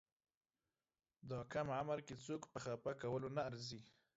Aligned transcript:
دا 1.29 1.39
کم 1.53 1.67
عمر 1.79 1.99
کې 2.07 2.15
څوک 2.25 2.41
په 2.51 2.57
خپه 2.63 2.91
کولو 3.01 3.27
نه 3.35 3.41
ارزي. 3.49 3.79